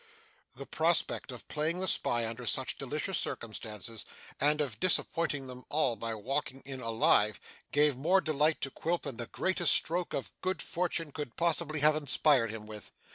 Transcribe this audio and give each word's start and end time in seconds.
The 0.55 0.65
prospect 0.65 1.31
of 1.31 1.47
playing 1.47 1.79
the 1.79 1.87
spy 1.87 2.25
under 2.27 2.47
such 2.47 2.79
delicious 2.79 3.19
circumstances, 3.19 4.03
and 4.39 4.59
of 4.59 4.79
disappointing 4.79 5.45
them 5.45 5.63
all 5.69 5.95
by 5.95 6.15
walking 6.15 6.63
in 6.65 6.81
alive, 6.81 7.39
gave 7.71 7.95
more 7.95 8.19
delight 8.19 8.61
to 8.61 8.71
Quilp 8.71 9.03
than 9.03 9.17
the 9.17 9.27
greatest 9.27 9.75
stroke 9.75 10.15
of 10.15 10.31
good 10.41 10.59
fortune 10.63 11.11
could 11.11 11.35
possibly 11.35 11.81
have 11.81 11.95
inspired 11.95 12.49
him 12.49 12.65
with. 12.65 12.91